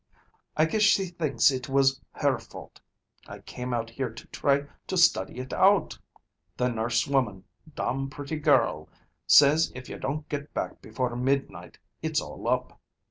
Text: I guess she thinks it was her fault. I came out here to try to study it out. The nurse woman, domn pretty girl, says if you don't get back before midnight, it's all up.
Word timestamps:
I 0.57 0.65
guess 0.65 0.81
she 0.81 1.05
thinks 1.05 1.51
it 1.51 1.69
was 1.69 2.01
her 2.13 2.39
fault. 2.39 2.81
I 3.27 3.37
came 3.37 3.71
out 3.71 3.91
here 3.91 4.09
to 4.09 4.25
try 4.29 4.63
to 4.87 4.97
study 4.97 5.37
it 5.37 5.53
out. 5.53 5.99
The 6.57 6.69
nurse 6.69 7.05
woman, 7.05 7.43
domn 7.75 8.09
pretty 8.09 8.37
girl, 8.39 8.89
says 9.27 9.71
if 9.75 9.89
you 9.89 9.99
don't 9.99 10.27
get 10.27 10.55
back 10.55 10.81
before 10.81 11.15
midnight, 11.15 11.77
it's 12.01 12.19
all 12.19 12.47
up. 12.47 12.81